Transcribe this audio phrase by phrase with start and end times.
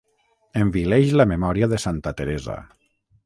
[0.61, 2.57] Envileix la memòria de santa Teresa.